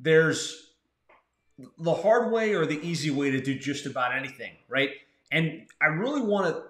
[0.00, 0.70] there's
[1.78, 4.90] the hard way or the easy way to do just about anything, right?
[5.30, 6.62] And I really want to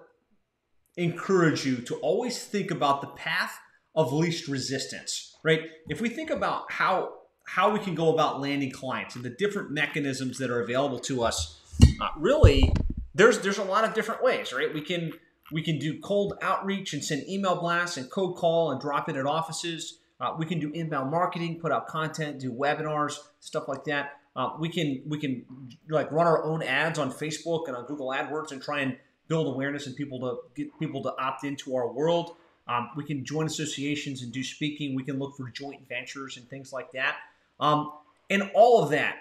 [1.01, 3.57] encourage you to always think about the path
[3.95, 5.61] of least resistance, right?
[5.89, 7.13] If we think about how
[7.47, 11.23] how we can go about landing clients and the different mechanisms that are available to
[11.23, 11.59] us,
[11.99, 12.71] uh, really,
[13.15, 14.73] there's there's a lot of different ways, right?
[14.73, 15.13] We can
[15.51, 19.17] we can do cold outreach and send email blasts and code call and drop in
[19.17, 19.99] at offices.
[20.21, 24.19] Uh, we can do inbound marketing, put out content, do webinars, stuff like that.
[24.35, 25.43] Uh, we can we can
[25.89, 28.95] like run our own ads on Facebook and on Google AdWords and try and
[29.27, 32.35] build awareness and people to get people to opt into our world.
[32.67, 34.95] Um, we can join associations and do speaking.
[34.95, 37.17] We can look for joint ventures and things like that.
[37.59, 37.91] Um,
[38.29, 39.17] and all of that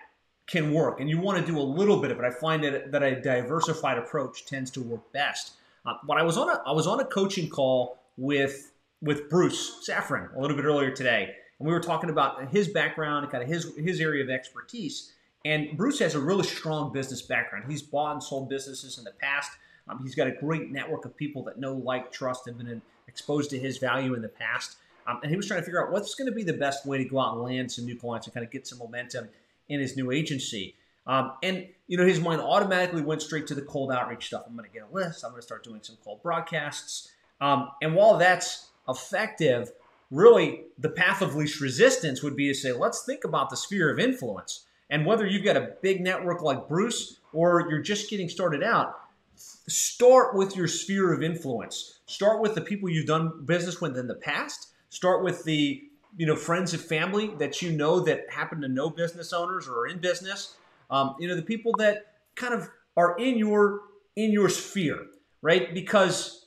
[0.46, 1.00] can work.
[1.00, 2.24] And you want to do a little bit of it.
[2.24, 5.52] I find that, that a diversified approach tends to work best.
[5.86, 8.72] Uh, but I was on a I was on a coaching call with
[9.02, 13.24] with Bruce Safran a little bit earlier today, and we were talking about his background
[13.24, 15.12] and kind of his his area of expertise.
[15.45, 17.64] And Bruce has a really strong business background.
[17.70, 19.52] He's bought and sold businesses in the past.
[19.88, 23.50] Um, he's got a great network of people that know, like, trust, and been exposed
[23.50, 24.77] to his value in the past.
[25.06, 26.98] Um, and he was trying to figure out what's going to be the best way
[26.98, 29.28] to go out and land some new clients and kind of get some momentum
[29.69, 30.77] in his new agency.
[31.06, 34.44] Um, and you know, his mind automatically went straight to the cold outreach stuff.
[34.47, 35.25] I'm going to get a list.
[35.25, 37.10] I'm going to start doing some cold broadcasts.
[37.41, 39.73] Um, and while that's effective,
[40.11, 43.91] really the path of least resistance would be to say, let's think about the sphere
[43.91, 44.64] of influence.
[44.89, 48.98] And whether you've got a big network like Bruce or you're just getting started out,
[49.37, 52.00] start with your sphere of influence.
[52.06, 54.69] Start with the people you've done business with in the past.
[54.89, 55.84] Start with the
[56.17, 59.81] you know friends and family that you know that happen to know business owners or
[59.81, 60.56] are in business.
[60.91, 63.83] Um, you know the people that kind of are in your
[64.17, 65.06] in your sphere,
[65.41, 65.72] right?
[65.72, 66.39] Because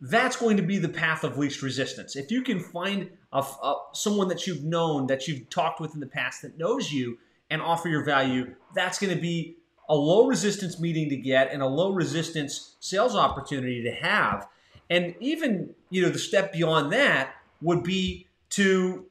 [0.00, 2.16] that's going to be the path of least resistance.
[2.16, 6.00] If you can find a, a, someone that you've known, that you've talked with in
[6.00, 7.18] the past, that knows you
[7.50, 9.56] and offer your value, that's going to be
[9.88, 14.48] a low resistance meeting to get and a low resistance sales opportunity to have.
[14.90, 19.06] And even, you know, the step beyond that would be to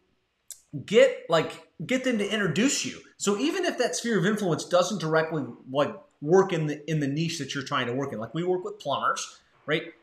[0.86, 3.00] get like get them to introduce you.
[3.18, 7.08] So even if that sphere of influence doesn't directly like work in the in the
[7.08, 9.94] niche that you're trying to work in, like we work with plumbers, right?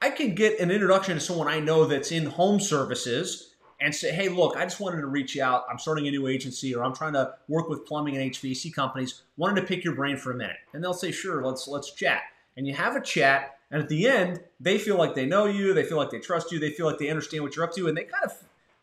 [0.00, 4.12] I can get an introduction to someone I know that's in home services and say,
[4.12, 5.64] hey, look, I just wanted to reach out.
[5.70, 9.22] I'm starting a new agency or I'm trying to work with plumbing and HVAC companies.
[9.36, 10.56] Wanted to pick your brain for a minute.
[10.72, 12.22] And they'll say, sure, let's let's chat.
[12.56, 15.74] And you have a chat, and at the end, they feel like they know you,
[15.74, 17.86] they feel like they trust you, they feel like they understand what you're up to,
[17.86, 18.32] and they kind of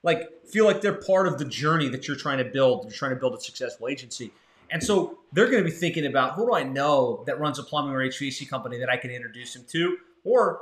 [0.03, 2.83] like feel like they're part of the journey that you're trying to build.
[2.83, 4.31] You're trying to build a successful agency.
[4.69, 7.63] And so they're going to be thinking about who do I know that runs a
[7.63, 9.97] plumbing or HVAC company that I can introduce them to?
[10.23, 10.61] Or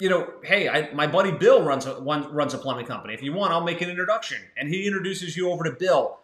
[0.00, 3.14] you know, hey, I, my buddy Bill runs a one, runs a plumbing company.
[3.14, 6.18] If you want, I'll make an introduction, and he introduces you over to Bill.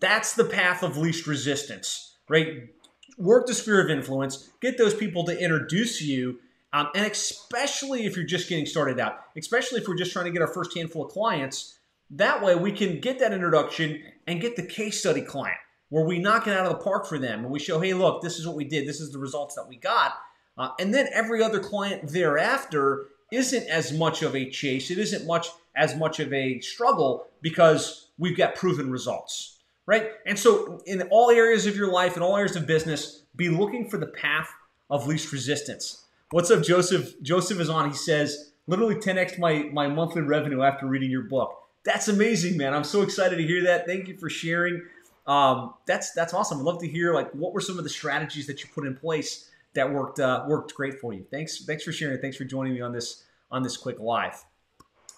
[0.00, 2.68] That's the path of least resistance, right?
[3.16, 6.40] Work the sphere of influence, get those people to introduce you,
[6.72, 10.30] um, and especially if you're just getting started out, especially if we're just trying to
[10.30, 11.78] get our first handful of clients.
[12.10, 15.56] That way, we can get that introduction and get the case study client
[15.88, 18.20] where we knock it out of the park for them and we show, hey, look,
[18.20, 20.14] this is what we did, this is the results that we got.
[20.58, 24.90] Uh, and then every other client thereafter isn't as much of a chase.
[24.90, 30.10] It isn't much as much of a struggle because we've got proven results, right?
[30.26, 33.88] And so, in all areas of your life, in all areas of business, be looking
[33.88, 34.48] for the path
[34.90, 36.04] of least resistance.
[36.30, 37.20] What's up, Joseph?
[37.22, 37.90] Joseph is on.
[37.90, 41.56] He says, literally 10x my, my monthly revenue after reading your book.
[41.84, 42.72] That's amazing, man.
[42.72, 43.86] I'm so excited to hear that.
[43.86, 44.82] Thank you for sharing.
[45.26, 46.58] Um, that's that's awesome.
[46.58, 48.94] I'd love to hear like what were some of the strategies that you put in
[48.94, 51.24] place that worked uh, worked great for you.
[51.30, 52.20] Thanks thanks for sharing.
[52.20, 54.44] Thanks for joining me on this on this quick live.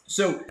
[0.07, 0.43] So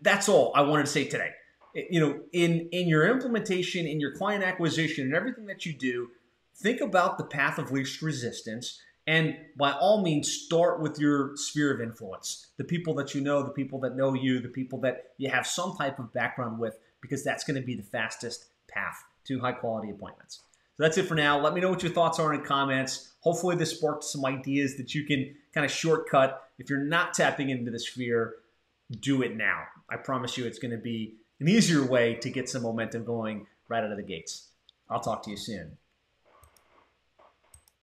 [0.00, 1.30] that's all I wanted to say today.
[1.74, 6.10] You know, in in your implementation, in your client acquisition, and everything that you do,
[6.56, 8.80] think about the path of least resistance.
[9.06, 13.42] And by all means, start with your sphere of influence the people that you know,
[13.42, 16.78] the people that know you, the people that you have some type of background with,
[17.00, 20.42] because that's going to be the fastest path to high quality appointments.
[20.80, 21.38] So that's it for now.
[21.38, 23.12] Let me know what your thoughts are in the comments.
[23.20, 26.42] Hopefully, this sparked some ideas that you can kind of shortcut.
[26.58, 28.36] If you're not tapping into the sphere,
[28.98, 29.64] do it now.
[29.90, 33.46] I promise you, it's going to be an easier way to get some momentum going
[33.68, 34.48] right out of the gates.
[34.88, 35.76] I'll talk to you soon.